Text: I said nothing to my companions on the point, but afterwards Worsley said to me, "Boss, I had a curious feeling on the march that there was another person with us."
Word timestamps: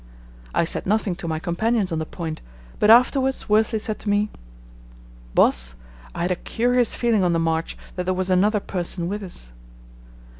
I 0.55 0.65
said 0.65 0.87
nothing 0.87 1.13
to 1.17 1.27
my 1.27 1.37
companions 1.37 1.91
on 1.91 1.99
the 1.99 2.07
point, 2.07 2.41
but 2.79 2.89
afterwards 2.89 3.47
Worsley 3.47 3.77
said 3.77 3.99
to 3.99 4.09
me, 4.09 4.31
"Boss, 5.35 5.75
I 6.15 6.23
had 6.23 6.31
a 6.31 6.35
curious 6.37 6.95
feeling 6.95 7.23
on 7.23 7.33
the 7.33 7.39
march 7.39 7.77
that 7.95 8.05
there 8.05 8.15
was 8.15 8.31
another 8.31 8.59
person 8.59 9.07
with 9.07 9.21
us." 9.21 9.51